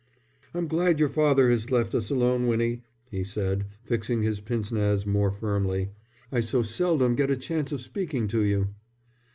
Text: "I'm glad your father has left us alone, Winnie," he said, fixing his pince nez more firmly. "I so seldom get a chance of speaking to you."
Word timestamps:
"I'm 0.55 0.65
glad 0.67 0.97
your 0.99 1.09
father 1.09 1.51
has 1.51 1.69
left 1.69 1.93
us 1.93 2.09
alone, 2.09 2.47
Winnie," 2.47 2.81
he 3.11 3.23
said, 3.23 3.67
fixing 3.83 4.23
his 4.23 4.39
pince 4.39 4.71
nez 4.71 5.05
more 5.05 5.29
firmly. 5.29 5.91
"I 6.31 6.41
so 6.41 6.63
seldom 6.63 7.13
get 7.15 7.29
a 7.29 7.37
chance 7.37 7.71
of 7.71 7.81
speaking 7.81 8.27
to 8.29 8.41
you." 8.41 8.69